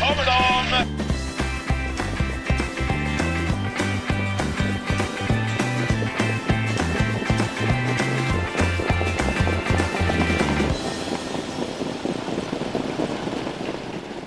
[0.00, 0.38] kommer de!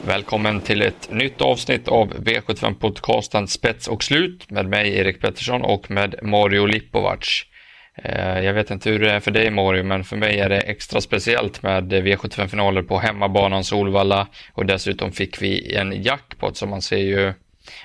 [0.06, 5.92] Välkommen till ett nytt avsnitt av V75-podcasten Spets och slut med mig Erik Pettersson och
[5.92, 7.46] med Mario Lipovac.
[7.96, 10.60] Eh, jag vet inte hur det är för dig Mario, men för mig är det
[10.60, 16.82] extra speciellt med V75-finaler på hemmabanan Solvalla och dessutom fick vi en jackpot som man
[16.82, 17.34] ser ju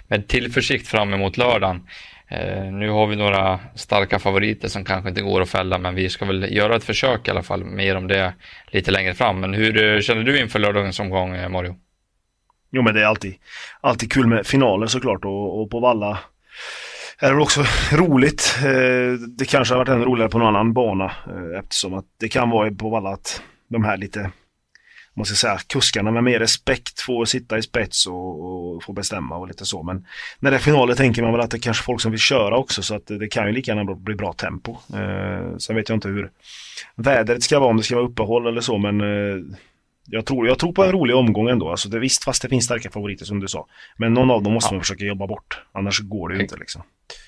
[0.09, 1.89] med tillförsikt fram emot lördagen.
[2.29, 6.09] Eh, nu har vi några starka favoriter som kanske inte går att fälla, men vi
[6.09, 7.65] ska väl göra ett försök i alla fall.
[7.65, 8.35] Mer om det
[8.67, 9.41] lite längre fram.
[9.41, 11.77] Men hur eh, känner du inför lördagens omgång, Mario?
[12.71, 13.35] Jo men det är alltid,
[13.81, 16.19] alltid kul med finaler såklart och, och på Valla
[17.19, 18.59] är det väl också roligt.
[18.59, 22.29] Eh, det kanske har varit ännu roligare på någon annan bana eh, eftersom att det
[22.29, 24.31] kan vara på Valla att de här lite,
[25.15, 29.37] man ska säga, kuskarna med mer respekt får sitta i spets och, och få bestämma
[29.37, 29.83] och lite så.
[29.83, 30.07] Men
[30.39, 32.57] när det är finaler tänker man väl att det är kanske folk som vill köra
[32.57, 34.77] också så att det kan ju lika gärna bli bra tempo.
[34.95, 36.31] Eh, sen vet jag inte hur
[36.97, 39.01] vädret ska vara, om det ska vara uppehåll eller så men
[40.09, 41.71] jag tror, jag tror på en rolig omgång ändå.
[41.71, 43.67] Alltså det, visst, fast det finns starka favoriter som du sa.
[43.97, 45.63] Men någon av dem måste man försöka jobba bort.
[45.73, 46.83] Annars går det ju inte liksom.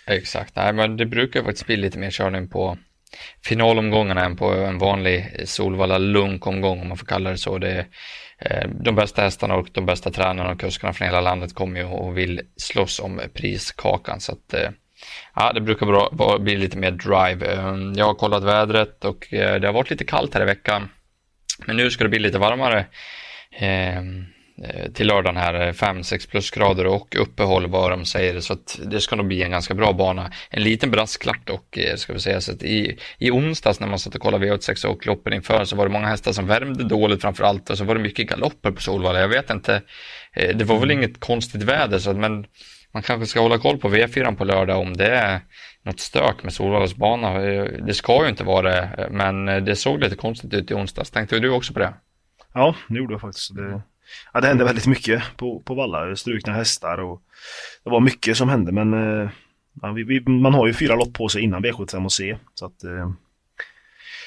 [0.07, 2.79] Exakt, nej men det brukar faktiskt bli lite mer körning på
[3.45, 7.59] finalomgångarna än på en vanlig Solvalla lunkomgång om man får kalla det så.
[7.59, 7.87] Det är,
[8.69, 12.19] de bästa hästarna och de bästa tränarna och kuskarna från hela landet kommer ju och
[12.19, 14.21] vill slåss om priskakan.
[14.21, 14.71] Så att, eh,
[15.35, 17.53] ja, det brukar bra, bli lite mer drive.
[17.53, 20.89] Eh, jag har kollat vädret och eh, det har varit lite kallt här i veckan.
[21.67, 22.87] Men nu ska det bli lite varmare
[23.59, 24.03] eh,
[24.95, 28.41] till lördagen här, 5-6 plusgrader och uppehåll vad de säger.
[28.41, 30.31] Så att det ska nog bli en ganska bra bana.
[30.51, 32.41] En liten brasklapp dock, eh, ska vi säga.
[32.41, 35.77] Så att i, I onsdags när man satt och kollade V86 och loppen inför så
[35.77, 38.71] var det många hästar som värmde dåligt framför allt och så var det mycket galopper
[38.71, 39.21] på Solvalla.
[39.21, 39.83] Jag vet inte,
[40.35, 42.47] eh, det var väl inget konstigt väder så att, men
[42.93, 45.41] man kanske ska hålla koll på V4 på lördag om det är
[45.83, 47.39] något stök med Solvallas bana.
[47.69, 51.11] Det ska ju inte vara det, men det såg lite konstigt ut i onsdags.
[51.11, 51.95] Tänkte du också på det?
[52.55, 53.57] Ja, det gjorde jag faktiskt.
[53.57, 53.83] Det,
[54.33, 56.17] ja, det hände väldigt mycket på, på Valla.
[56.17, 57.23] Strukna hästar och
[57.85, 59.31] det var mycket som hände, men eh,
[59.83, 62.39] ja, vi, vi, man har ju fyra lopp på sig innan V75 och C.
[62.55, 63.11] Så att eh,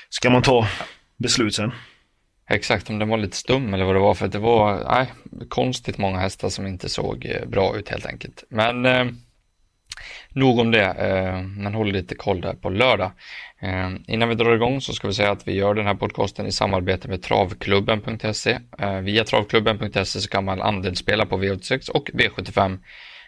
[0.10, 0.68] ska man ta
[1.18, 1.72] beslut sen.
[2.50, 5.14] Exakt, om den var lite stum eller vad det var för att det var nej,
[5.50, 8.44] konstigt många hästar som inte såg eh, bra ut helt enkelt.
[8.50, 9.06] Men eh,
[10.34, 13.12] nog om det, eh, men håll lite koll där på lördag.
[13.62, 16.46] Eh, innan vi drar igång så ska vi säga att vi gör den här podcasten
[16.46, 18.60] i samarbete med travklubben.se.
[18.80, 22.80] Eh, via travklubben.se så kan man andelsspela på V86 och V75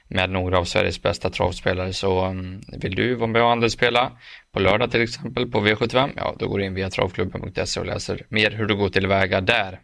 [0.08, 1.94] med några av Sveriges bästa travspelare.
[1.94, 4.12] Så um, vill du vara med och andelsspela
[4.54, 8.26] på lördag till exempel på V75, ja då går du in via travklubben.se och läser
[8.30, 9.80] mer hur du går tillväga där.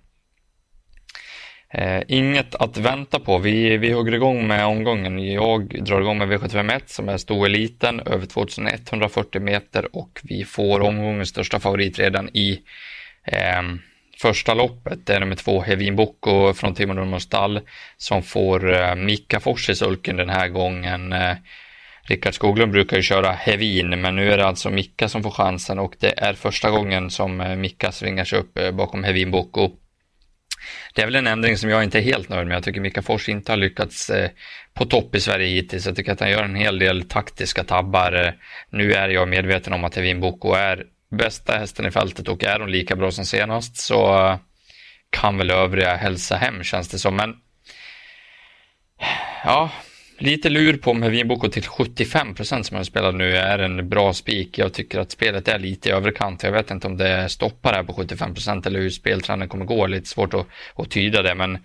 [1.74, 3.38] Eh, inget att vänta på.
[3.38, 5.34] Vi, vi hugger igång med omgången.
[5.34, 11.30] Jag drar igång med V751 som är stoeliten över 2140 meter och vi får omgångens
[11.30, 12.62] största favorit redan i
[13.24, 13.62] eh,
[14.22, 15.06] första loppet.
[15.06, 17.62] Det är nummer två Hevin Boko från Timo Nurmos stall
[17.98, 21.14] som får eh, Mika Fors i sulken den här gången.
[21.14, 21.36] Eh,
[22.04, 25.80] Rickard Skoglund brukar ju köra Hevin, men nu är det alltså Mika som får chansen
[25.80, 29.72] och det är första gången som eh, Mika svingar sig upp eh, bakom Hevin Boko.
[30.94, 32.56] Det är väl en ändring som jag inte är helt nöjd med.
[32.56, 34.30] Jag tycker Mika Fors inte har lyckats eh,
[34.74, 35.86] på topp i Sverige hittills.
[35.86, 38.26] Jag tycker att han gör en hel del taktiska tabbar.
[38.26, 38.34] Eh,
[38.70, 42.60] nu är jag medveten om att Evin Boko är bästa hästen i fältet och är
[42.60, 44.38] hon lika bra som senast så eh,
[45.10, 47.16] kan väl övriga hälsa hem känns det som.
[47.16, 47.36] Men
[49.44, 49.72] ja,
[50.20, 54.14] lite lur på med Vinboko till 75 procent som jag spelar nu är en bra
[54.14, 54.58] spik.
[54.58, 56.44] Jag tycker att spelet är lite i överkant.
[56.44, 59.88] Jag vet inte om det stoppar här på 75 procent eller hur speltrenden kommer gå.
[59.88, 61.58] Lite svårt att, att tyda det, men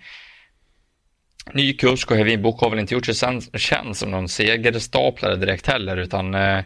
[1.53, 5.67] ny kusk och Hevin Boko har väl inte gjort sig känd som någon segerstaplare direkt
[5.67, 6.59] heller, utan eh,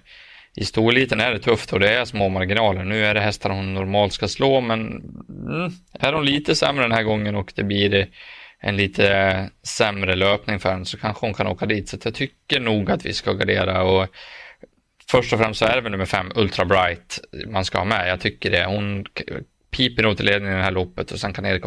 [0.56, 2.84] i storliten är det tufft och det är små marginaler.
[2.84, 4.80] Nu är det hästar hon normalt ska slå, men
[5.30, 8.08] mm, är hon lite sämre den här gången och det blir
[8.62, 11.90] en lite sämre löpning för henne så kanske hon kan åka dit.
[11.90, 14.08] Så jag tycker nog att vi ska gardera och
[15.12, 18.10] först och främst så är det väl nummer fem, Ultra Bright, man ska ha med.
[18.10, 18.66] Jag tycker det.
[18.66, 19.06] Hon
[19.72, 21.64] piper nog till ledningen i det här loppet och sen kan Erik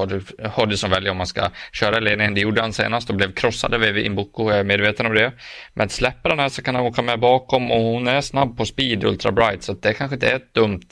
[0.55, 2.35] Hodgson välja om man ska köra ledningen.
[2.35, 5.33] Det gjorde han senast och blev krossad av Inboko, jag är medveten om det.
[5.75, 8.65] Men släpper den här så kan han åka med bakom och hon är snabb på
[8.65, 10.88] speed, Ultra Bright, så det kanske inte är ett dumt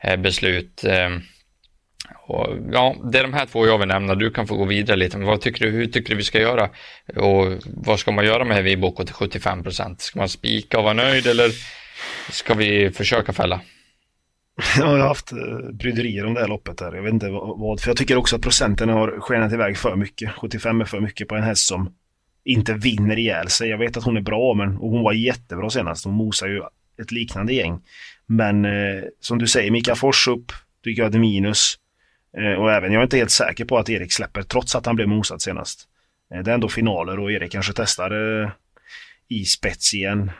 [0.00, 0.84] eh, beslut.
[0.84, 1.10] Eh,
[2.26, 4.14] och, ja, det är de här två jag vill nämna.
[4.14, 5.18] Du kan få gå vidare lite.
[5.18, 6.68] Men vad tycker du, hur tycker du vi ska göra?
[7.16, 10.00] Och vad ska man göra med Viboko till 75 procent?
[10.00, 11.50] Ska man spika och vara nöjd eller
[12.30, 13.60] ska vi försöka fälla?
[14.78, 15.38] jag har haft eh,
[15.72, 16.92] bryderier om det här loppet där.
[16.92, 20.32] Jag vet inte vad, för jag tycker också att procenten har skenat iväg för mycket.
[20.32, 21.94] 75 är för mycket på en häst som
[22.44, 23.68] inte vinner ihjäl sig.
[23.68, 26.04] Jag vet att hon är bra, men och hon var jättebra senast.
[26.04, 26.62] Hon mosar ju
[27.02, 27.80] ett liknande gäng.
[28.26, 30.52] Men eh, som du säger, Mika Fors upp,
[30.84, 31.76] tycker jag det minus.
[32.38, 34.96] Eh, och även, jag är inte helt säker på att Erik släpper, trots att han
[34.96, 35.84] blev mosad senast.
[36.34, 38.50] Eh, det är ändå finaler och Erik kanske testar eh,
[39.28, 40.30] i spets igen.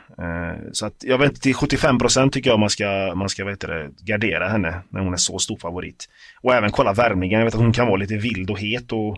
[0.71, 3.89] Så att jag vet inte, till 75% tycker jag man ska, man ska vet det,
[3.99, 6.09] gardera henne när hon är så stor favorit.
[6.41, 9.17] Och även kolla värmningen, jag vet att hon kan vara lite vild och het och,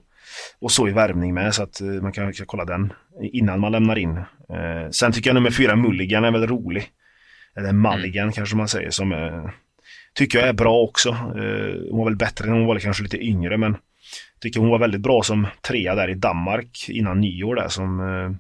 [0.62, 3.98] och så i värmning med så att man kan, kan kolla den innan man lämnar
[3.98, 4.22] in.
[4.92, 6.90] Sen tycker jag nummer fyra Mulligan är väl rolig.
[7.56, 8.34] Eller Mulligan mm.
[8.34, 9.54] kanske man säger som är,
[10.14, 11.10] tycker jag är bra också.
[11.10, 13.78] Eh, hon var väl bättre när hon var kanske lite yngre men
[14.42, 18.32] tycker hon var väldigt bra som trea där i Danmark innan nyår där som eh,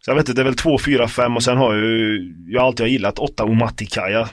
[0.00, 2.34] så jag vet inte, det är väl 2, 4, 5 och sen har jag ju,
[2.48, 4.28] jag har alltid gillat 8 Omatikaya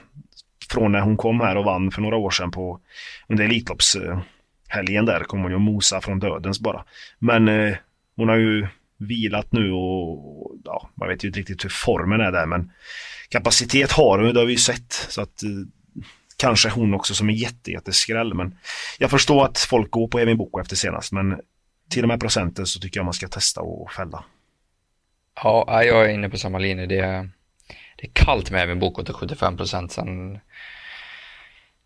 [0.71, 2.79] från när hon kom här och vann för några år sedan på
[3.27, 6.83] under Elitloppshelgen där kom hon ju mosa från dödens bara.
[7.19, 7.75] Men eh,
[8.15, 8.67] hon har ju
[8.97, 12.71] vilat nu och ja, man vet ju inte riktigt hur formen är där men
[13.29, 14.93] kapacitet har hon ju, det har vi ju sett.
[14.93, 15.49] Så att eh,
[16.39, 18.57] kanske hon också som en jätte, jätteskräll men
[18.97, 21.39] jag förstår att folk går på Evin Boko efter senast men
[21.89, 24.23] till de här procenten så tycker jag man ska testa och fälla.
[25.43, 26.85] Ja, jag är inne på samma linje.
[26.85, 27.29] Det är,
[27.97, 29.91] det är kallt med även Boko till 75 procent.
[29.91, 30.39] Sen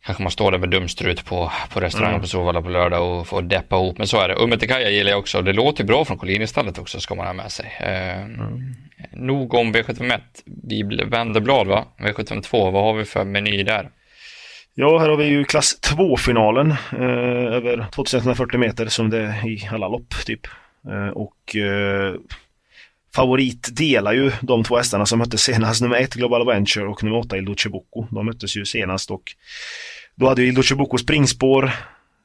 [0.05, 2.21] kanske man står där med dumstrut på, på restaurangen mm.
[2.21, 3.97] på Sovalla på lördag och får deppa ihop.
[3.97, 4.35] Men så är det.
[4.35, 5.41] Umetikaja gillar jag också.
[5.41, 7.77] Det låter bra från Collini-stallet också, ska man ha med sig.
[7.79, 8.75] Eh, mm.
[9.11, 10.19] Nog om V751.
[10.45, 11.85] Vi vänder blad, va?
[11.97, 13.89] V752, vad har vi för meny där?
[14.75, 19.69] Ja, här har vi ju klass 2-finalen eh, över 2140 meter som det är i
[19.71, 20.47] alla lopp typ.
[20.87, 22.15] Eh, och eh,
[23.15, 25.81] favorit delar ju de två hästarna som möttes senast.
[25.81, 28.07] Nummer 1 Global Venture och nummer 8 Ildo Chebuco.
[28.11, 29.23] De möttes ju senast och
[30.15, 31.71] då hade ju Ildo Chebuco springspår,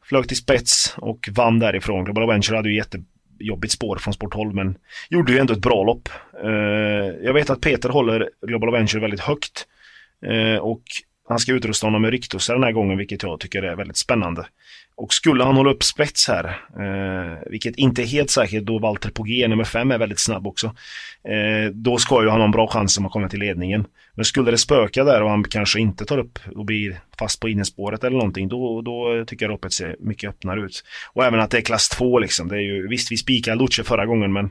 [0.04, 2.04] flög till spets och vann därifrån.
[2.04, 4.76] Global Venture hade ju jättejobbigt spår från sport 12 men
[5.10, 6.08] gjorde ju ändå ett bra lopp.
[6.44, 6.50] Eh,
[7.24, 9.66] jag vet att Peter håller Global Venture väldigt högt
[10.26, 10.82] eh, och
[11.28, 14.46] han ska utrusta honom med ryktusar den här gången vilket jag tycker är väldigt spännande.
[14.96, 16.44] Och skulle han hålla upp spets här,
[16.78, 20.66] eh, vilket inte är helt säkert då Walter Pogé, nummer 5, är väldigt snabb också.
[21.24, 23.86] Eh, då ska ju han ha en bra chans om att komma till ledningen.
[24.14, 27.48] Men skulle det spöka där och han kanske inte tar upp och blir fast på
[27.48, 30.84] innespåret eller någonting, då, då tycker jag loppet ser mycket öppnare ut.
[31.12, 32.48] Och även att det är klass 2 liksom.
[32.48, 34.50] Det är ju, visst, vi spikade Luce förra gången, men,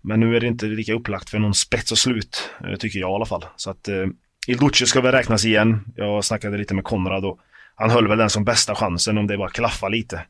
[0.00, 3.10] men nu är det inte lika upplagt för någon spets och slut, eh, tycker jag
[3.10, 3.44] i alla fall.
[3.56, 4.06] Så att eh,
[4.46, 5.84] Ilduce ska väl räknas igen.
[5.96, 7.38] Jag snackade lite med Konrad och
[7.74, 10.24] han höll väl den som bästa chansen om det bara klaffa lite.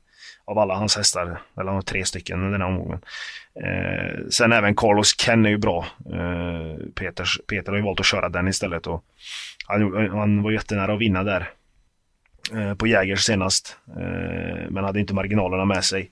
[0.45, 1.23] Av alla hans hästar,
[1.57, 3.01] eller han har tre stycken den här omgången.
[3.65, 5.87] Eh, sen även Carlos Ken är ju bra.
[6.13, 9.05] Eh, Peters, Peter har ju valt att köra den istället och
[9.67, 11.51] han, han var jättenära att vinna där.
[12.53, 13.77] Eh, på Jägers senast.
[13.97, 16.11] Eh, men hade inte marginalerna med sig.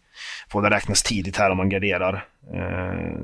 [0.48, 2.24] Får det räknas tidigt här om man garderar.
[2.54, 3.18] Eh,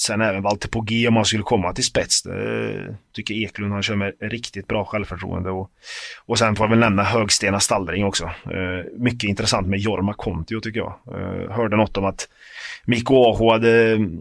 [0.00, 2.22] Sen även Walter på G om man skulle komma till spets.
[2.22, 5.50] Det tycker Eklund han kör med riktigt bra självförtroende.
[5.50, 5.70] Och,
[6.26, 8.24] och sen får jag väl nämna Högstena Stallring också.
[8.24, 10.98] Eh, mycket intressant med Jorma Kontio tycker jag.
[11.06, 12.28] Eh, hörde något om att
[12.84, 14.20] Mikko Aho hade mm,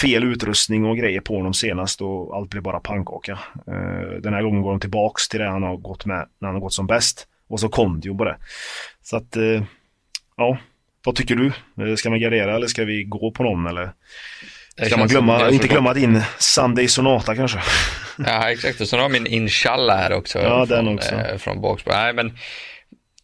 [0.00, 3.38] fel utrustning och grejer på honom senast och allt blev bara pannkaka.
[3.66, 6.54] Eh, den här gången går de tillbaks till det han har gått med när han
[6.54, 7.26] har gått som bäst.
[7.48, 8.36] Och så Kontio på det.
[9.02, 9.62] Så att, eh,
[10.36, 10.58] ja.
[11.04, 11.46] Vad tycker du?
[11.84, 13.92] Eh, ska man gardera eller ska vi gå på någon eller?
[14.84, 17.58] Ska man glömma, inte glömma din Sunday Sonata kanske?
[18.18, 18.80] ja, exakt.
[18.80, 20.38] Och sen har min Inshallah här också.
[20.38, 21.14] Ja, från, den också.
[21.14, 21.90] Eh, från Boxbo.
[21.90, 22.38] Nej, men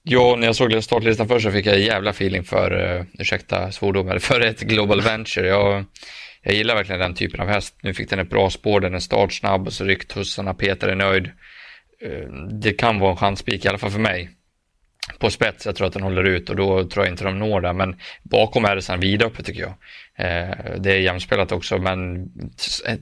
[0.03, 4.19] ja, när jag såg startlistan först så fick jag jävla feeling för, uh, ursäkta svordomar,
[4.29, 5.49] för ett Global Venture.
[5.49, 5.85] Jag,
[6.43, 7.79] jag gillar verkligen den typen av häst.
[7.83, 10.95] Nu fick den ett bra spår, den är startsnabb och så ryckt tussarna, Peter är
[10.95, 11.31] nöjd.
[12.07, 14.31] Uh, det kan vara en chanspik, i alla fall för mig
[15.19, 15.67] på spets.
[15.67, 17.73] Jag tror att den håller ut och då tror jag inte de når det.
[17.73, 19.75] Men bakom är det sen vidöppet tycker jag.
[20.19, 22.29] Eh, det är jämspelat också, men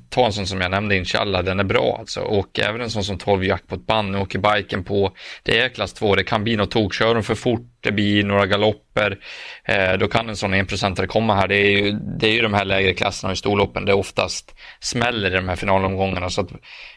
[0.09, 2.21] ta en sån som jag nämnde, Inshallah, den är bra alltså.
[2.21, 5.13] Och även en sån som 12 jackpot band, nu åker biken på,
[5.43, 8.25] det är klass 2, det kan bli något tok, kör de för fort, det blir
[8.25, 9.19] några galopper,
[9.65, 11.49] eh, då kan en sån enprocentare komma här.
[11.49, 15.31] Det är, ju, det är ju de här lägre klasserna i storloppen det oftast smäller
[15.31, 16.31] i de här finalomgångarna.
[16.31, 16.53] Så att,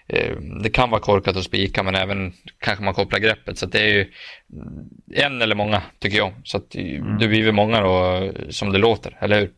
[0.08, 3.58] eh, det kan vara korkat att spika, men även kanske man kopplar greppet.
[3.58, 4.12] Så det är ju
[5.16, 6.34] en eller många, tycker jag.
[6.44, 7.18] Så att, mm.
[7.18, 9.50] det blir väl många då, som det låter, eller hur?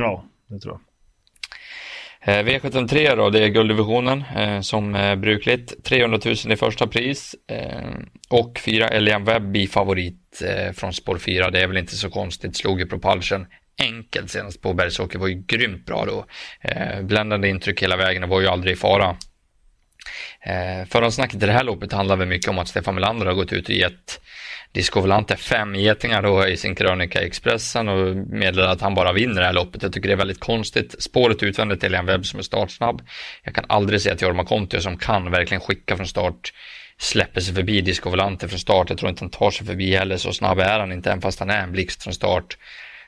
[0.00, 0.80] Ja, det tror jag.
[2.22, 5.84] Eh, V73 då, det är gulddivisionen eh, som är brukligt.
[5.84, 7.88] 300 000 i första pris eh,
[8.28, 11.50] och fyra Elian Webb i favorit eh, från spår 4.
[11.50, 13.46] Det är väl inte så konstigt, slog ju Propulsion
[13.82, 16.24] enkelt senast på Bergsåker, var ju grymt bra då.
[16.60, 19.16] Eh, bländande intryck hela vägen och var ju aldrig i fara.
[20.40, 23.52] Eh, förhandsnacket i det här loppet handlar väl mycket om att Stefan Melander har gått
[23.52, 24.20] ut och gett
[24.72, 29.40] Discovolante fem getingar då i sin krönika i Expressen och meddelar att han bara vinner
[29.40, 29.82] det här loppet.
[29.82, 31.02] Jag tycker det är väldigt konstigt.
[31.02, 33.02] Spåret utvändigt till en webb som är startsnabb.
[33.44, 36.52] Jag kan aldrig se att Jorma Kontio som kan verkligen skicka från start
[36.98, 38.90] släpper sig förbi Discovolante från start.
[38.90, 41.40] Jag tror inte han tar sig förbi heller, så snabb är han inte, även fast
[41.40, 42.56] han är en blixt från start.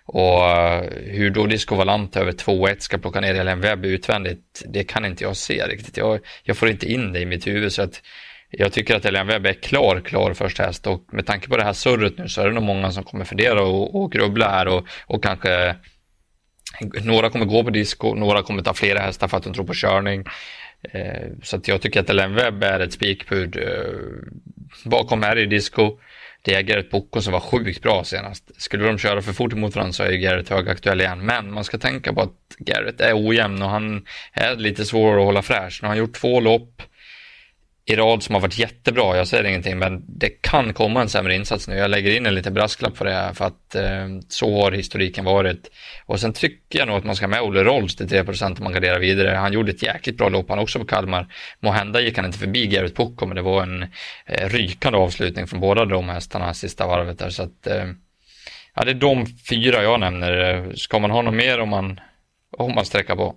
[0.04, 4.84] Och eh, hur då Discovalante över 2-1 ska plocka ner hela en webb utvändigt, det
[4.84, 5.96] kan inte jag se riktigt.
[5.96, 8.02] Jag, jag får inte in det i mitt huvud, så att
[8.52, 11.64] jag tycker att Elian Webb är klar, klar första häst och med tanke på det
[11.64, 14.68] här surret nu så är det nog många som kommer fundera och, och grubbla här
[14.68, 15.76] och, och kanske
[17.02, 19.74] några kommer gå på disco, några kommer ta flera hästar för att de tror på
[19.74, 20.24] körning.
[20.92, 23.56] Eh, så att jag tycker att Ellen Webb är ett spikbud.
[23.56, 23.94] Eh,
[24.84, 25.98] bakom här i disco,
[26.42, 28.62] det är Gerrit Bocco som var sjukt bra senast.
[28.62, 31.26] Skulle de köra för fort emot varandra så är ju Gerrit högaktuell igen.
[31.26, 35.24] Men man ska tänka på att Gerrit är ojämn och han är lite svår att
[35.24, 35.78] hålla fräsch.
[35.82, 36.82] Nu har han gjort två lopp
[37.84, 41.34] i rad som har varit jättebra, jag säger ingenting, men det kan komma en sämre
[41.34, 41.76] insats nu.
[41.76, 45.24] Jag lägger in en liten brasklapp för det här, för att eh, så har historiken
[45.24, 45.70] varit.
[46.06, 48.72] Och sen tycker jag nog att man ska med Olle Rolls till 3% om man
[48.72, 49.36] garderar vidare.
[49.36, 51.34] Han gjorde ett jäkligt bra lopp han också på Kalmar.
[51.60, 53.82] Måhända gick han inte förbi Gerrit Pucko, men det var en
[54.26, 57.30] eh, rykande avslutning från båda de hästarna sista varvet där.
[57.30, 57.84] Så att, eh,
[58.74, 60.54] ja, det är de fyra jag nämner.
[60.54, 62.00] Eh, ska man ha något mer om man,
[62.58, 63.34] om man sträcker på?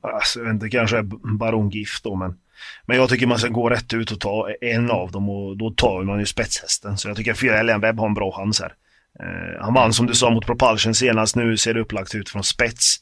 [0.00, 2.38] Alltså, jag vet inte, kanske är Baron Gift då, men
[2.86, 5.70] men jag tycker man ska gå rätt ut och ta en av dem och då
[5.70, 6.98] tar man ju spetshästen.
[6.98, 8.74] Så jag tycker fyra Ellen Webb har en bra chans här.
[9.20, 12.44] Uh, han vann som du sa mot Propulsion senast, nu ser det upplagt ut från
[12.44, 12.96] spets.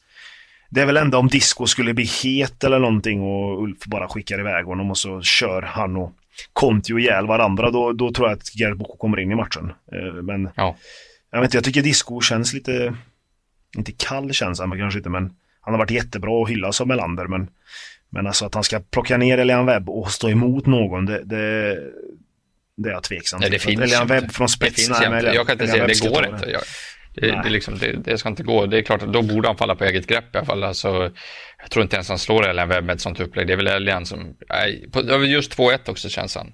[0.69, 4.39] Det är väl ändå om Disco skulle bli het eller någonting och Ulf bara skickar
[4.39, 6.13] iväg honom och så kör han och
[6.53, 9.73] Kontio ihjäl varandra, då, då tror jag att Gerhard Boko kommer in i matchen.
[9.95, 10.75] Uh, men ja.
[11.31, 12.95] jag vet inte, jag tycker Disco känns lite,
[13.77, 17.27] inte kall känns han kanske inte, men han har varit jättebra och hyllas av Melander,
[17.27, 17.47] men
[18.11, 21.77] men alltså att han ska plocka ner Elian Webb och stå emot någon, det, det,
[22.77, 23.49] det är jag tveksam till.
[23.49, 24.95] Nej, det finns Elian Webb från spetsen.
[25.33, 26.49] Jag kan inte säga, det går inte.
[26.49, 26.61] Jag,
[27.13, 28.65] det, det, liksom, det, det, ska inte gå.
[28.65, 30.63] Det är klart att då borde han falla på eget grepp i alla fall.
[30.63, 31.11] Alltså,
[31.61, 33.47] jag tror inte ens han slår Elian Webb med ett sånt upplägg.
[33.47, 34.35] Det är väl Elian som...
[34.49, 36.53] Nej, på, just 2-1 också känns han.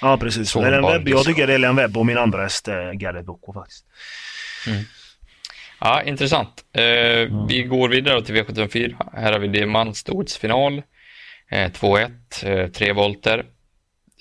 [0.00, 0.56] Ja, precis.
[0.56, 3.52] Elian Webb, jag tycker det är Elian Webb och min andra häst är Gareth Boko
[3.52, 3.84] faktiskt.
[4.66, 4.84] Mm.
[5.80, 6.64] Ja, intressant.
[6.72, 7.46] Eh, mm.
[7.46, 8.94] Vi går vidare till V754.
[9.12, 10.82] Här har vi diamantstordsfinal.
[11.50, 12.10] Eh, 2-1,
[12.44, 13.44] eh, 3 volter.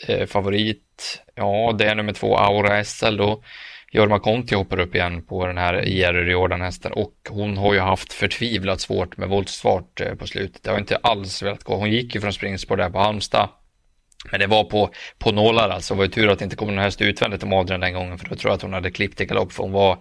[0.07, 3.43] Eh, favorit, ja det är nummer två Aura SL då.
[3.91, 8.13] Jorma Conti hoppar upp igen på den här Jerry Riordan-hästen och hon har ju haft
[8.13, 10.63] förtvivlat svårt med voltsvart eh, på slutet.
[10.63, 11.75] Det har inte alls velat gå.
[11.75, 13.49] Hon gick ju från springspår där på Halmstad.
[14.31, 15.93] Men det var på, på nålar alltså.
[15.93, 18.17] Det var ju tur att det inte kom någon häst utvändigt om Adrian den gången
[18.17, 19.97] för då tror jag att hon hade klippt i galopp för hon var,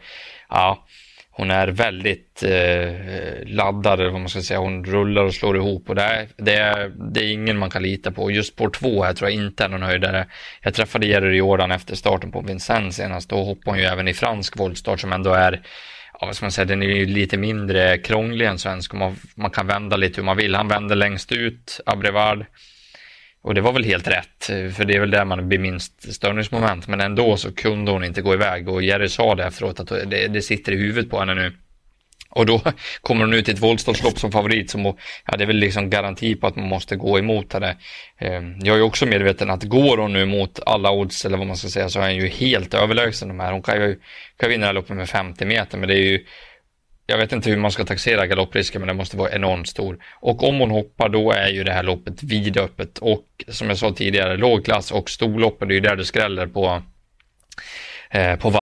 [0.48, 0.86] ja,
[1.34, 4.60] hon är väldigt eh, laddad, eller vad man ska säga.
[4.60, 7.82] Hon rullar och slår ihop och det är, det är, det är ingen man kan
[7.82, 8.30] lita på.
[8.30, 10.26] Just spår två här tror jag inte är någon höjdare.
[10.62, 13.28] Jag träffade Jerry Jordan efter starten på Vincennes senast.
[13.28, 15.62] Då hoppade hon ju även i fransk voltstart som ändå är
[16.20, 19.16] ja, vad ska man säga, den är ju lite mindre krånglig än svensk och man,
[19.34, 20.54] man kan vända lite hur man vill.
[20.54, 22.44] Han vänder längst ut, Abrevard.
[23.42, 26.88] Och det var väl helt rätt, för det är väl där man blir minst störningsmoment.
[26.88, 30.28] Men ändå så kunde hon inte gå iväg och Jerry sa det efteråt att det,
[30.28, 31.52] det sitter i huvudet på henne nu.
[32.34, 32.60] Och då
[33.00, 36.34] kommer hon ut i ett voltstålslopp som favorit som, ja det är väl liksom garanti
[36.34, 37.76] på att man måste gå emot henne.
[38.18, 41.56] Ehm, jag är också medveten att går hon nu mot alla odds eller vad man
[41.56, 43.52] ska säga så är hon ju helt överlägsen de här.
[43.52, 44.00] Hon kan ju
[44.36, 46.26] kan vinna det här loppet med 50 meter men det är ju
[47.06, 49.98] jag vet inte hur man ska taxera galopprisken, men den måste vara enormt stor.
[50.20, 52.98] Och om hon hoppar, då är ju det här loppet vidöppet.
[52.98, 56.82] Och som jag sa tidigare, lågklass och storloppen, det är ju där du skräller på,
[58.10, 58.61] eh, på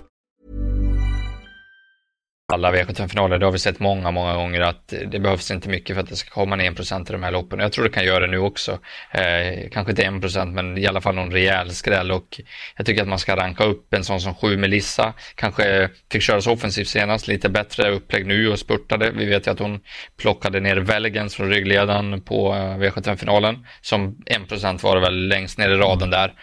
[2.51, 6.03] alla V75-finaler, det har vi sett många, många gånger att det behövs inte mycket för
[6.03, 7.59] att det ska komma ner en procent i de här loppen.
[7.59, 8.79] Jag tror det kan göra det nu också.
[9.11, 12.41] Eh, kanske inte en procent, men i alla fall någon rejäl skräll och
[12.77, 15.13] jag tycker att man ska ranka upp en sån som sju Melissa.
[15.35, 19.11] Kanske fick köras offensivt senast, lite bättre upplägg nu och spurtade.
[19.11, 19.79] Vi vet ju att hon
[20.17, 23.65] plockade ner Velgens från ryggledaren på eh, V75-finalen.
[23.81, 26.33] Som en procent var det väl längst ner i raden där.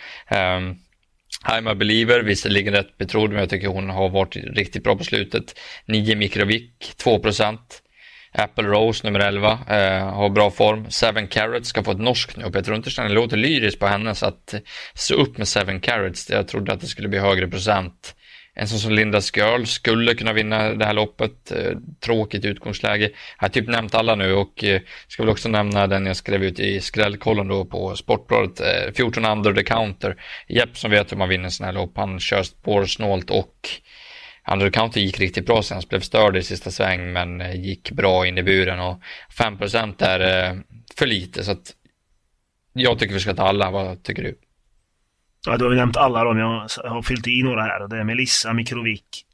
[0.57, 0.79] Um,
[1.45, 5.04] I'm a believer, visserligen rätt betrodd, men jag tycker hon har varit riktigt bra på
[5.04, 5.59] slutet.
[5.87, 7.21] 9 mikrovik, 2.
[8.33, 10.90] Apple Rose nummer 11 eh, har bra form.
[10.90, 14.26] Seven Carrots ska få ett norskt nu och Peter det låter lyriskt på henne så
[14.26, 14.54] att
[14.95, 16.30] se upp med Seven Carrots.
[16.30, 18.14] Jag trodde att det skulle bli högre procent.
[18.61, 21.50] En sån som Linda Skörl skulle kunna vinna det här loppet.
[21.50, 23.05] Eh, tråkigt utgångsläge.
[23.05, 26.45] Jag har typ nämnt alla nu och eh, ska väl också nämna den jag skrev
[26.45, 28.61] ut i skrällkollen då på Sportbladet.
[28.61, 30.17] Eh, 14 under the counter.
[30.49, 31.93] Jepp som vet hur man vinner sådana här lopp.
[31.97, 33.69] Han kör spårsnålt och
[34.53, 35.83] Under the counter gick riktigt bra sen.
[35.88, 39.00] Blev störd i sista sväng men gick bra in i buren och
[39.38, 40.62] 5% är
[40.97, 41.75] för lite så att
[42.73, 43.71] jag tycker vi ska ta alla.
[43.71, 44.38] Vad tycker du?
[45.47, 46.38] Ja, du har ju nämnt alla dem.
[46.38, 47.88] Jag har fyllt i några här.
[47.88, 49.25] Det är Melissa, Mikrovik,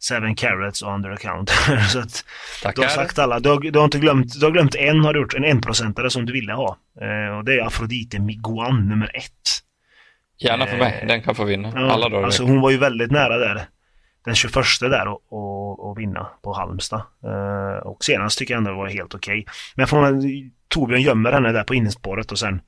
[0.00, 1.50] Seven Carrots och Under Account.
[1.92, 2.24] så att
[2.62, 2.82] Tackar.
[2.82, 3.40] du har sagt alla.
[3.40, 5.34] Du har, du har inte glömt, du har glömt en har du gjort.
[5.34, 6.76] En enprocentare som du ville ha.
[7.00, 9.32] Eh, och det är Afrodite Miguan nummer ett.
[10.38, 10.98] Gärna för mig.
[11.02, 11.72] Eh, Den kan få vinna.
[11.74, 12.24] Ja, alla dagar.
[12.24, 13.62] alltså hon var ju väldigt nära där.
[14.24, 17.02] Den 21 där och, och, och vinna på Halmstad.
[17.24, 19.46] Eh, och senast tycker jag ändå det var helt okej.
[19.74, 20.22] Men får man,
[20.68, 22.60] Torbjörn gömmer henne där på innerspåret och sen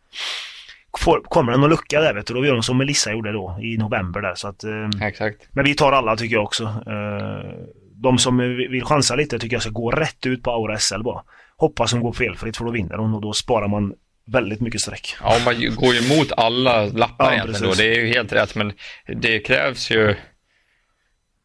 [0.99, 2.35] får, kommer den att lucka där vet du.
[2.35, 4.35] Då gör de som Melissa gjorde då i november där.
[4.35, 5.49] Så att, eh, Exakt.
[5.51, 6.65] men vi tar alla tycker jag också.
[6.65, 7.51] Eh,
[7.95, 11.23] de som vill chansa lite tycker jag ska gå rätt ut på Aura SL bara.
[11.57, 13.95] Hoppas hon går felfritt för då vinner hon och då sparar man
[14.27, 15.17] väldigt mycket streck.
[15.23, 17.75] Ja, man går ju emot alla lappar Ja, egentligen då.
[17.75, 18.73] Det är ju helt rätt, men
[19.07, 20.15] det krävs ju...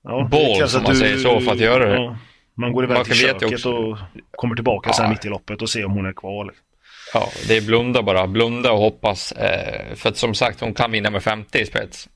[0.03, 1.95] Ja, Boll, det som man säger så, för att göra det.
[1.95, 2.17] Ja,
[2.55, 3.97] man går iväg Man till köket också- och
[4.31, 5.09] kommer tillbaka sen Ja.
[5.11, 6.45] mitt i loppet och ser om hon är kvar.
[6.45, 6.65] liksom.
[7.13, 8.27] Ja, det är blunda bara.
[8.27, 9.31] Blunda och hoppas.
[9.31, 12.09] Eh, för att som sagt, hon kan vinna med 50 i spets.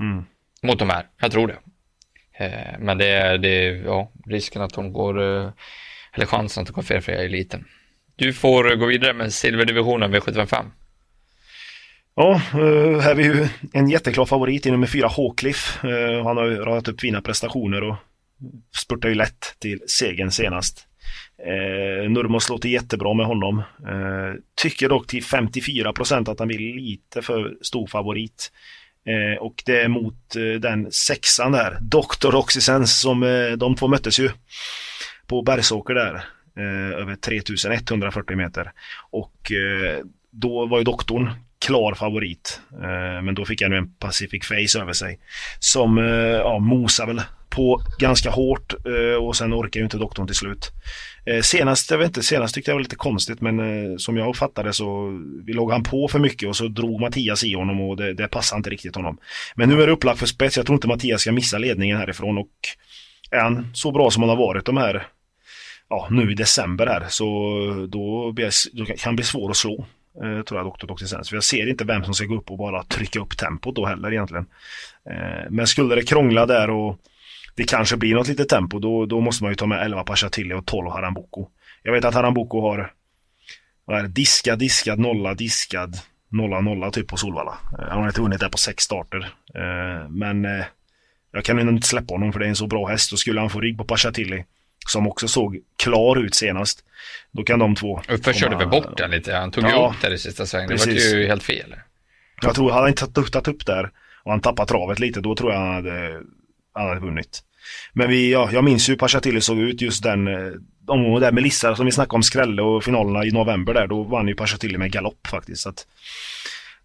[0.00, 0.24] Mm.
[0.62, 1.06] Mot de här.
[1.20, 1.58] Jag tror det.
[2.44, 5.50] Eh, men det är, det är, ja, risken att hon går, eh,
[6.12, 7.64] eller chansen att hon går felfri är liten.
[8.16, 10.64] Du får eh, gå vidare med silverdivisionen V755.
[12.16, 15.88] Ja, eh, här är vi ju en jätteklar favorit i nummer fyra, Hawcliffe.
[15.88, 17.96] Eh, Han har ju radat upp fina prestationer och
[18.76, 20.86] spurtar ju lätt till segern senast.
[21.38, 23.58] Eh, Nurmos låter jättebra med honom.
[23.58, 28.52] Eh, tycker dock till 54% att han blir lite för stor favorit.
[29.06, 32.34] Eh, och det är mot eh, den sexan där, Dr.
[32.34, 34.30] Oxysens, som eh, de två möttes ju
[35.26, 36.14] på Bergsåker där.
[36.56, 38.72] Eh, över 3140 meter.
[39.10, 39.98] Och eh,
[40.30, 41.30] då var ju doktorn
[41.66, 42.60] klar favorit.
[42.72, 45.18] Eh, men då fick han ju en Pacific Face över sig.
[45.58, 47.22] Som eh, ja, mosade väl
[47.54, 50.70] på ganska hårt eh, och sen orkar ju inte doktorn till slut.
[51.26, 54.36] Eh, senast, jag vet inte, senast tyckte jag var lite konstigt men eh, som jag
[54.36, 57.96] fattade så vi låg han på för mycket och så drog Mattias i honom och
[57.96, 59.18] det, det passade inte riktigt honom.
[59.54, 62.38] Men nu är det upplagt för spets, jag tror inte Mattias ska missa ledningen härifrån
[62.38, 62.50] och
[63.30, 65.06] är han så bra som han har varit de här
[65.88, 67.26] ja, nu i december här så
[67.88, 69.86] då, blir, då kan det bli svår att slå.
[70.22, 70.86] Eh, tror jag Dr.
[70.86, 71.28] Toxicens.
[71.28, 73.86] För jag ser inte vem som ska gå upp och bara trycka upp tempot då
[73.86, 74.46] heller egentligen.
[75.10, 76.98] Eh, men skulle det krångla där och
[77.54, 80.54] det kanske blir något litet tempo då, då måste man ju ta med 11 Pashatili
[80.54, 81.48] och 12 Harambuco.
[81.82, 82.92] Jag vet att Harambuco har
[83.84, 85.96] vad är det, diskad, diskad, nolla, diskad,
[86.28, 87.58] nolla, nolla typ på Solvalla.
[87.78, 89.32] Eh, han har inte vunnit där på sex starter.
[89.54, 90.64] Eh, men eh,
[91.32, 93.40] jag kan ju inte släppa honom för det är en så bra häst och skulle
[93.40, 94.44] han få rygg på Pashatili
[94.86, 96.84] som också såg klar ut senast.
[97.32, 98.00] Då kan de två...
[98.02, 99.34] Körde komma- väl bort den lite.
[99.34, 100.68] Han tog ju Ja, upp där i sista svängen.
[100.68, 101.14] Det var precis.
[101.14, 101.74] ju helt fel.
[102.42, 103.90] Jag tror, hade han inte tagit upp där
[104.22, 106.20] och han tappat travet lite, då tror jag han hade,
[106.74, 107.42] han hade vunnit.
[107.92, 110.52] Men vi, ja, jag minns ju hur Pashatili såg ut just den eh,
[110.86, 114.02] omgången där med Lissa som vi snackade om skrälle och finalerna i november där, då
[114.02, 115.62] vann ju Pashatili med galopp faktiskt.
[115.62, 115.86] Så att,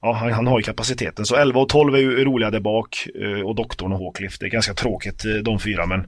[0.02, 1.26] ja, han, han har ju kapaciteten.
[1.26, 4.40] Så 11 och 12 är ju roliga där bak eh, och doktorn och Håkliff.
[4.40, 6.08] Det är ganska tråkigt eh, de fyra men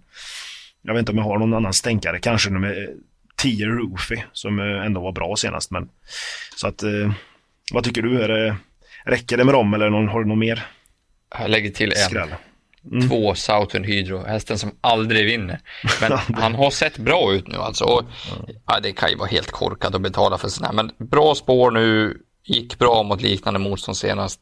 [0.82, 2.89] jag vet inte om jag har någon annan stänkare, kanske nummer
[3.38, 5.89] 10 Roofy som eh, ändå var bra senast men
[6.56, 7.12] så att eh,
[7.74, 8.22] vad tycker du?
[8.22, 8.56] Är det,
[9.06, 10.65] räcker det med dem eller någon, har du någon mer
[11.39, 11.98] Jag lägger till en.
[11.98, 12.30] skräll?
[12.91, 13.10] Mm.
[13.10, 15.60] Två Southern Hydro, hästen som aldrig vinner.
[16.02, 17.84] Men han har sett bra ut nu alltså.
[17.84, 18.04] Och,
[18.67, 20.76] ja, det kan ju vara helt korkat att betala för sådana här.
[20.98, 24.39] Men bra spår nu, gick bra mot liknande motstånd senast.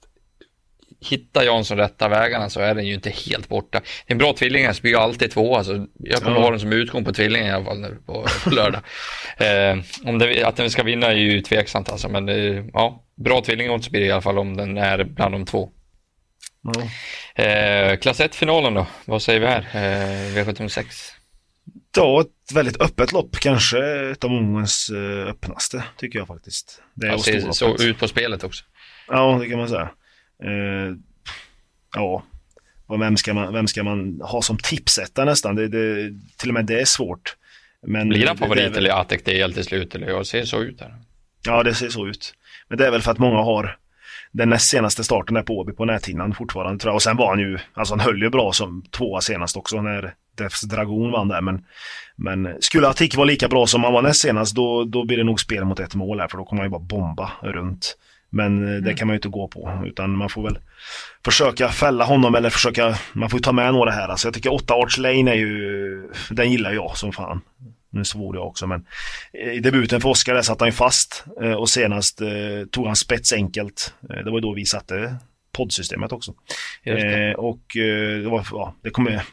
[1.01, 3.79] Hittar Jansson rätta vägarna så är den ju inte helt borta.
[4.07, 5.55] Det är en bra tvilling, jag blir ju alltid två.
[5.57, 6.43] Alltså, jag kommer Ja.
[6.43, 8.81] ha den som utgång på tvillingen i alla fall nu på, på lördag.
[9.37, 12.09] eh, om det, att den ska vinna är ju tveksamt alltså.
[12.09, 15.45] Men eh, ja, bra tvillingodds blir det i alla fall om den är bland de
[15.45, 15.69] två.
[17.35, 19.59] Eh, klass 1-finalen då, vad säger vi här?
[19.73, 20.85] Eh, V76.
[21.97, 23.35] ja, ett väldigt öppet lopp.
[23.39, 26.81] Kanske ett av omgångens eh, öppnaste tycker jag faktiskt.
[26.93, 28.63] Det är ser så ut på spelet också.
[29.07, 29.89] Ja, det kan man säga.
[30.43, 30.95] Eh,
[31.95, 32.23] ja,
[32.87, 35.55] och vem ska, man, vem ska man ha som tipsetta nästan?
[35.55, 37.35] Det, det, till och med det är svårt.
[37.87, 39.95] Men Blir han det- det är favorit väl- eller DL till slut?
[39.95, 40.95] Eller jag ser så ut här.
[41.45, 42.33] Ja, det ser så ut.
[42.67, 43.77] Men det är väl för att många har
[44.31, 46.95] den näst senaste starten där på Åby på näthinnan fortfarande tror jag.
[46.95, 50.13] Och sen var han ju, alltså han höll ju bra som tvåa senast också när
[50.39, 51.41] ZFs Dragon vann där.
[51.41, 51.65] Men,
[52.15, 55.23] men skulle Attik vara lika bra som han var näst senast, då, då blir det
[55.23, 57.97] nog spel mot ett mål här, för då kommer han ju bara bomba runt.
[58.29, 58.83] Men mm.
[58.83, 60.59] det kan man ju inte gå på, utan man får väl
[61.25, 64.07] försöka fälla honom eller försöka, man får ju ta med några här.
[64.07, 67.41] Alltså jag tycker 8 Arch Lane är ju, den gillar jag som fan.
[67.91, 68.85] Nu svor jag också men
[69.53, 72.29] i debuten för Oskar där satt han ju fast eh, och senast eh,
[72.71, 73.93] tog han spets enkelt.
[74.09, 75.15] Eh, det var då vi satte
[75.51, 76.33] poddsystemet också.
[76.83, 79.23] Eh, och det var, ja, det kommer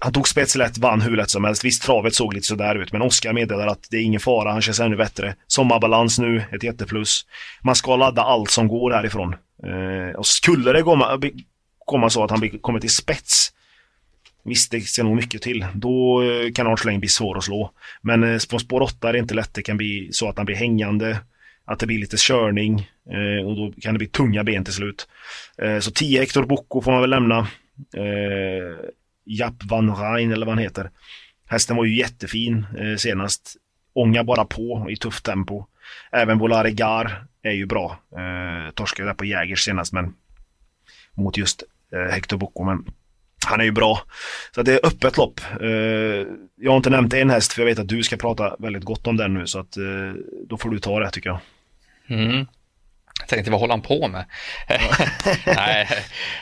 [0.00, 1.64] han tog spets lätt, vann hur lätt som helst.
[1.64, 4.62] Visst, travet såg lite sådär ut, men Oskar meddelar att det är ingen fara, han
[4.62, 5.34] känns ännu bättre.
[5.46, 7.26] Sommarbalans nu, ett jätteplus.
[7.62, 9.34] Man ska ladda allt som går härifrån.
[9.66, 11.20] Eh, och skulle det komma,
[11.86, 13.52] komma så att han kommer till spets,
[14.44, 15.66] Visst, det ser nog mycket till.
[15.74, 17.70] Då eh, kan Arch bli svår att slå.
[18.02, 19.54] Men eh, på spår 8 är det inte lätt.
[19.54, 21.20] Det kan bli så att han blir hängande.
[21.64, 22.90] Att det blir lite körning.
[23.10, 25.08] Eh, och då kan det bli tunga ben till slut.
[25.80, 27.48] Så 10 Hector Bocco får man väl lämna.
[29.24, 30.90] Japp van Rijn eller vad han heter.
[31.46, 32.66] Hästen var ju jättefin
[32.98, 33.56] senast.
[33.92, 35.66] Ånga bara på i tufft tempo.
[36.12, 37.98] Även Volare Gar är ju bra.
[38.74, 40.14] torskade där på Jägers senast men
[41.14, 41.62] mot just
[42.10, 42.64] Hector Bocco.
[42.64, 42.84] Men
[43.50, 44.02] han är ju bra.
[44.54, 45.40] Så det är öppet lopp.
[45.60, 45.68] Eh,
[46.56, 49.06] jag har inte nämnt en häst för jag vet att du ska prata väldigt gott
[49.06, 50.12] om den nu så att eh,
[50.48, 51.40] då får du ta det tycker jag.
[52.08, 52.46] Mm.
[53.30, 54.24] Tänkte, vad håller han på med?
[55.46, 55.88] nej,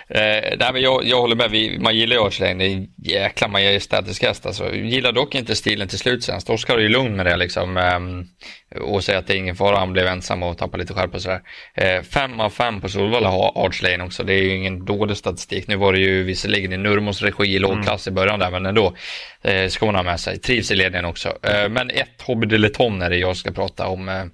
[0.08, 1.50] eh, nej, men jag, jag håller med.
[1.50, 2.58] Vi, man gillar ju Örseläng.
[2.58, 4.46] Det är en jäkla majestätisk häst.
[4.46, 6.40] Alltså, gillar dock inte stilen till slut sen.
[6.48, 7.76] Oskar är ju lugn med det liksom.
[7.76, 9.78] Eh, och säger att det är ingen fara.
[9.78, 11.40] Han blev ensam och tappade lite skärpa och sådär.
[11.74, 14.24] Eh, fem av fem på Solvalla har Arch Lane också.
[14.24, 15.68] Det är ju ingen dålig statistik.
[15.68, 18.14] Nu var det ju visserligen i Nurmos regi i lågklass mm.
[18.14, 18.94] i början där, men ändå.
[19.42, 20.38] Eh, ha med sig.
[20.38, 21.28] Trivs i ledningen också.
[21.42, 24.30] Eh, men ett Hobby är det jag ska prata om.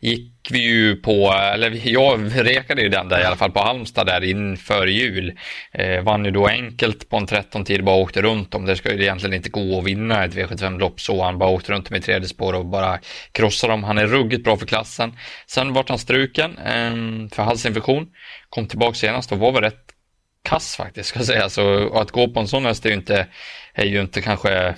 [0.00, 4.06] Gick vi ju på, eller jag rekade ju den där i alla fall på Halmstad
[4.06, 5.38] där inför jul.
[5.72, 8.66] Eh, vann ju då enkelt på en 13 tid, bara åkte runt om.
[8.66, 11.24] Det ska ju egentligen inte gå att vinna ett V75-lopp så.
[11.24, 12.98] Han bara åkte runt med tredje spår och bara
[13.32, 13.84] krossade dem.
[13.84, 15.12] Han är ruggigt bra för klassen.
[15.46, 18.06] Sen vart han struken eh, för halsinfektion.
[18.48, 19.92] Kom tillbaka senast och var väl rätt
[20.46, 21.48] kass faktiskt ska jag säga.
[21.48, 23.26] Så att gå på en sån häst är ju inte,
[23.74, 24.74] är ju inte kanske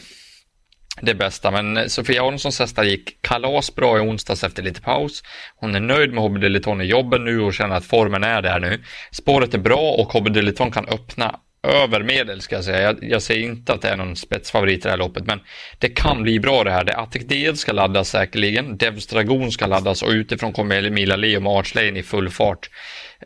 [1.02, 1.50] det bästa.
[1.50, 5.22] Men Sofia Aronssons hästar gick kalasbra i onsdags efter lite paus.
[5.56, 8.60] Hon är nöjd med Hobby Deliton i jobben nu och känner att formen är där
[8.60, 8.82] nu.
[9.12, 12.82] Spåret är bra och Hobby Deliton kan öppna över medel ska jag säga.
[12.82, 15.40] Jag, jag säger inte att det är någon spetsfavorit i det här loppet, men
[15.78, 16.84] det kan bli bra det här.
[16.84, 18.76] Det Attic DL ska laddas säkerligen.
[18.76, 22.70] Devs Dragon ska laddas och utifrån kommer Mila Leo med Arch Lane i full fart.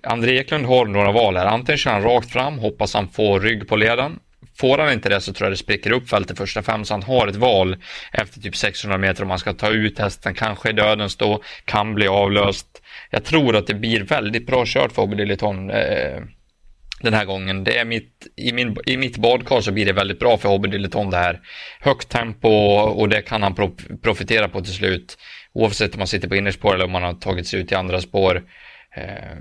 [0.03, 1.47] André Eklund har några val här.
[1.47, 4.19] Antingen kör han rakt fram, hoppas han får rygg på ledaren.
[4.63, 7.03] Får han inte det så tror jag det spricker upp fältet första fem så han
[7.03, 7.77] har ett val
[8.13, 11.95] efter typ 600 meter om han ska ta ut hästen, kanske i döden stå, kan
[11.95, 12.67] bli avlöst.
[13.11, 16.23] Jag tror att det blir väldigt bra kört för Hobby eh,
[17.01, 17.65] den här gången.
[17.65, 20.69] Det är mitt, i, min, I mitt badkar så blir det väldigt bra för Hobby
[20.69, 21.41] Dileton det här.
[21.81, 23.55] Högt tempo och det kan han
[24.03, 25.19] profitera på till slut.
[25.53, 28.01] Oavsett om man sitter på innerspår eller om man har tagit sig ut i andra
[28.01, 28.43] spår.
[28.97, 29.37] Eh,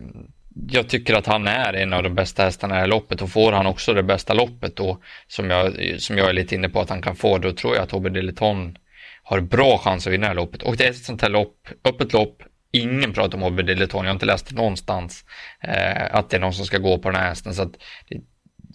[0.53, 3.29] jag tycker att han är en av de bästa hästarna i det här loppet och
[3.29, 6.81] får han också det bästa loppet då som jag, som jag är lite inne på
[6.81, 8.77] att han kan få då tror jag att Hobby Dileton
[9.23, 11.67] har bra chans att vinna det här loppet och det är ett sånt här lopp,
[11.85, 15.25] öppet lopp Ingen pratar om Hobby Dileton, jag har inte läst någonstans
[15.61, 17.73] eh, att det är någon som ska gå på den här hästen så att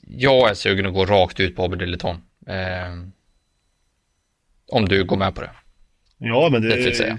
[0.07, 2.17] jag är sugen att gå rakt ut på Hobby Dileton.
[2.47, 2.93] Eh,
[4.69, 5.51] om du går med på det.
[6.19, 7.19] Ja, men det, det är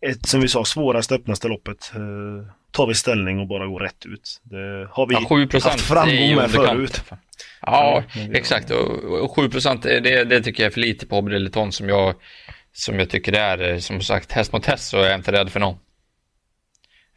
[0.00, 1.92] ett, som vi sa, svåraste öppnaste loppet.
[1.94, 4.40] Eh, tar vi ställning och bara går rätt ut.
[4.42, 7.02] Det har vi ja, 7 haft framgång med förut.
[7.60, 8.02] Ja,
[8.32, 8.70] exakt.
[8.70, 9.48] Och, och 7
[9.82, 12.14] det, det tycker jag är för lite på Hobby som jag,
[12.72, 13.80] som jag tycker det är.
[13.80, 15.76] Som sagt, häst mot häst så är jag inte rädd för någon.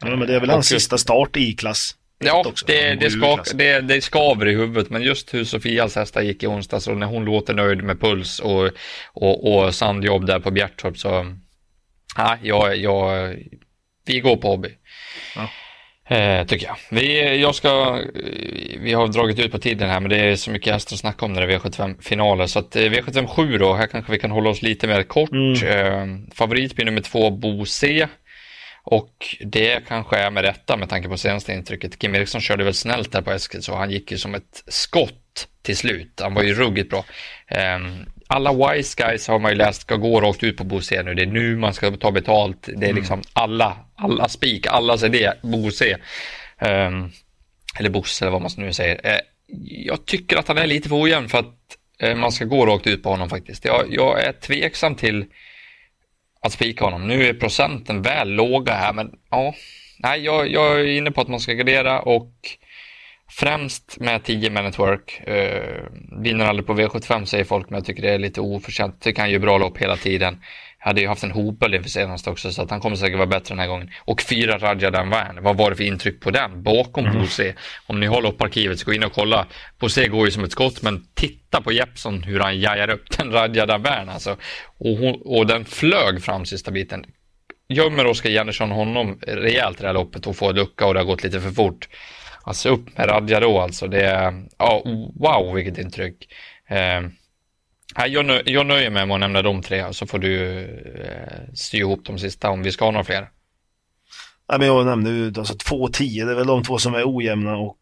[0.00, 3.80] Ja, men det är väl hans sista start i klass Ja, det, det, skak, det,
[3.80, 7.24] det skaver i huvudet, men just hur Sofias hästar gick i onsdags och när hon
[7.24, 8.70] låter nöjd med puls och,
[9.12, 11.36] och, och sandjobb där på Bjärtorp så,
[12.16, 13.36] ja, jag, jag,
[14.06, 14.68] vi går på hobby.
[15.36, 15.48] Ja.
[16.16, 16.76] Eh, tycker jag.
[16.90, 18.00] Vi, jag ska,
[18.80, 21.24] vi har dragit ut på tiden här men det är så mycket hästar att snacka
[21.24, 22.46] om när det är V75-finaler.
[22.46, 25.30] Så att eh, V75 7 då, här kanske vi kan hålla oss lite mer kort.
[25.30, 25.52] Mm.
[25.52, 28.06] Eh, favorit blir nummer två, Bo C.
[28.84, 31.98] Och det kanske är med rätta med tanke på senaste intrycket.
[31.98, 35.48] Kim Eriksson körde väl snällt där på Eskil så han gick ju som ett skott
[35.62, 36.20] till slut.
[36.22, 37.04] Han var ju ruggigt bra.
[38.34, 41.14] Alla wise guys har man ju läst ska gå rakt ut på Bose nu.
[41.14, 42.62] Det är nu man ska ta betalt.
[42.62, 42.96] Det är mm.
[42.96, 45.96] liksom alla, alla spik, allas idé, Bose.
[46.60, 47.12] Um,
[47.78, 48.94] eller Bosse eller vad man nu säger.
[48.94, 49.20] Uh,
[49.86, 52.86] jag tycker att han är lite för ojämn för att uh, man ska gå rakt
[52.86, 53.64] ut på honom faktiskt.
[53.64, 55.24] Jag, jag är tveksam till
[56.40, 57.08] att spika honom.
[57.08, 59.54] Nu är procenten väl låga här, men ja,
[59.98, 62.32] nej, jag, jag är inne på att man ska gardera och
[63.34, 65.22] Främst med 10 Man at Work.
[65.28, 69.00] Uh, vinner aldrig på V75 säger folk, men jag tycker det är lite oförtjänt.
[69.00, 70.40] Tycker han gör bra lopp hela tiden.
[70.78, 73.52] Hade ju haft en Hopel inför senast också, så att han kommer säkert vara bättre
[73.52, 73.90] den här gången.
[74.04, 76.62] Och fyra Raja Danvan, vad var det för intryck på den?
[76.62, 77.18] Bakom mm.
[77.18, 77.54] Bose.
[77.86, 79.46] Om ni har lopparkivet så gå in och kolla.
[79.78, 83.32] Bose går ju som ett skott, men titta på Jeppson hur han jajar upp den
[83.32, 84.36] Raja Danvan alltså.
[84.78, 87.04] Och, hon, och den flög fram sista biten.
[87.68, 91.04] Gömmer Oskar Jennersson honom rejält i det här loppet och får lucka och det har
[91.04, 91.88] gått lite för fort.
[92.44, 93.88] Alltså upp med Radja då alltså.
[93.88, 94.82] Det är, ja,
[95.14, 96.32] wow vilket intryck.
[96.68, 97.00] Eh,
[98.06, 102.04] jag, jag nöjer mig med att nämna de tre så får du eh, sy ihop
[102.04, 103.28] de sista om vi ska ha några fler.
[104.48, 107.56] Ja, men jag nämnde ju alltså 2-10, det är väl de två som är ojämna
[107.56, 107.80] och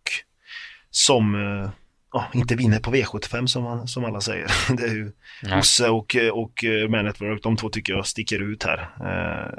[0.90, 1.70] som eh,
[2.12, 4.46] ja, inte vinner på V75 som, man, som alla säger.
[4.76, 5.12] Det är ju
[5.58, 8.78] Osse och, och eh, Man Network, de två tycker jag sticker ut här.
[8.78, 9.52] Eh,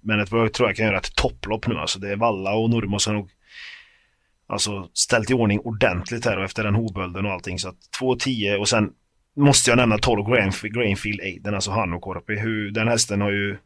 [0.00, 1.98] Man Network tror jag kan göra ett topplopp nu alltså.
[1.98, 3.30] Det är Valla och har nog
[4.52, 7.58] alltså ställt i ordning ordentligt här och efter den hovbölden och allting.
[7.58, 8.90] Så att 2-10 och sen
[9.36, 12.38] måste jag nämna 12 Grainfield, Grainfield Aiden, alltså han och Korpi.
[12.38, 13.56] Hur, den hästen har ju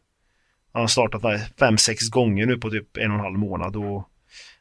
[0.72, 4.08] han har startat 5-6 gånger nu på typ en och en halv månad och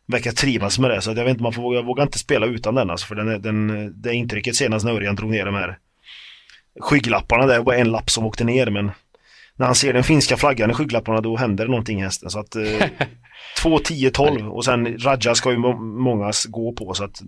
[0.07, 1.01] verkar trivas med det.
[1.01, 3.41] Så jag vet inte, man får, jag vågar inte spela utan den alltså, för den,
[3.41, 5.77] den, det intrycket senast när Örjan drog ner de här
[6.79, 8.91] skygglapparna där, det var en lapp som åkte ner men
[9.55, 12.29] när han ser den finska flaggan i skygglapparna då händer det någonting i hästen.
[12.29, 12.87] Så att eh,
[13.61, 17.21] 2, 10, 12 och sen Raja ska ju många gå på så att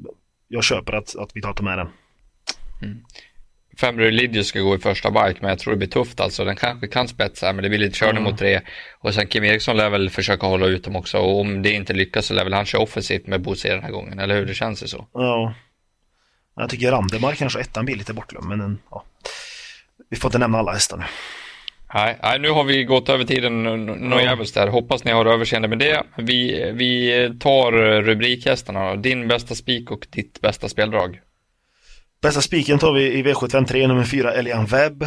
[0.47, 1.87] jag köper att, att vi tar med den.
[2.81, 2.97] Mm.
[3.79, 6.45] Fem Religious ska gå i första bike, men jag tror det blir tufft alltså.
[6.45, 8.23] Den kanske kan spetsa, men det blir lite körning mm.
[8.23, 8.61] mot tre.
[8.99, 11.17] Och sen Kim Eriksson lär väl försöka hålla ut dem också.
[11.17, 13.91] Och om det inte lyckas så lär väl han köra offensivt med Bosse den här
[13.91, 14.45] gången, eller hur?
[14.45, 15.07] Det känns det så.
[15.13, 15.53] Ja.
[16.55, 19.03] Jag tycker Randemar kanske ettan blir lite bortglömd, men en, ja.
[20.09, 21.03] Vi får inte nämna alla hästar nu.
[21.93, 24.67] Nej, nej, nu har vi gått över tiden något jävligt där.
[24.67, 26.03] Hoppas ni har överseende med det.
[26.17, 27.71] Vi, vi tar
[28.01, 28.95] rubrikhästarna.
[28.95, 31.21] Din bästa spik och ditt bästa speldrag.
[32.21, 35.03] Bästa spiken tar vi i V753 nummer 4 Elian Webb.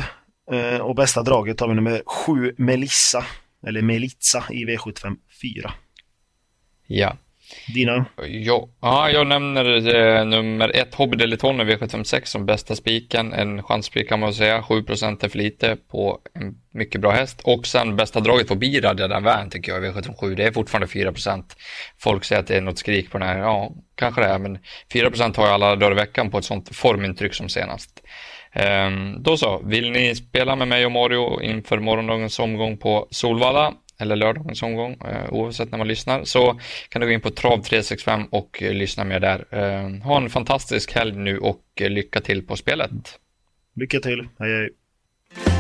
[0.53, 3.25] Eh, och bästa draget tar vi nummer 7 Melissa.
[3.67, 5.73] Eller Melitza i V75 4.
[6.87, 7.17] Ja.
[7.75, 8.05] Dina?
[8.29, 13.33] Ja, ja jag nämner eh, nummer ett Hobby Deliton V756 som bästa spiken.
[13.33, 14.63] En chansspik kan man säga.
[14.63, 17.41] 7 är för lite på en mycket bra häst.
[17.45, 20.35] Och sen bästa draget på Bira, den vän tycker jag i V757.
[20.35, 21.45] Det är fortfarande 4%
[21.99, 23.39] Folk säger att det är något skrik på den här.
[23.39, 24.59] Ja, kanske det är, men
[24.93, 28.03] 4% har jag alla dagar i veckan på ett sånt formintryck som senast.
[28.87, 33.75] Um, då så, vill ni spela med mig och Mario inför morgondagens omgång på Solvalla
[34.01, 38.27] eller lördagens omgång, eh, oavsett när man lyssnar, så kan du gå in på Trav365
[38.31, 39.47] och eh, lyssna mer där.
[39.51, 43.21] Eh, ha en fantastisk helg nu och lycka till på spelet.
[43.75, 45.60] Lycka till, hej hej.